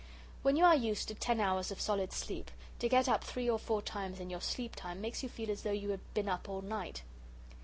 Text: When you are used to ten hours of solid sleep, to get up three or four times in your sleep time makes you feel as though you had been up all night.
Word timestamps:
When 0.41 0.55
you 0.55 0.65
are 0.65 0.75
used 0.75 1.09
to 1.09 1.13
ten 1.13 1.39
hours 1.39 1.69
of 1.69 1.79
solid 1.79 2.11
sleep, 2.11 2.49
to 2.79 2.89
get 2.89 3.07
up 3.07 3.23
three 3.23 3.47
or 3.47 3.59
four 3.59 3.83
times 3.83 4.19
in 4.19 4.31
your 4.31 4.41
sleep 4.41 4.75
time 4.75 4.99
makes 4.99 5.21
you 5.21 5.29
feel 5.29 5.51
as 5.51 5.61
though 5.61 5.69
you 5.71 5.89
had 5.89 5.99
been 6.15 6.27
up 6.27 6.49
all 6.49 6.63
night. 6.63 7.03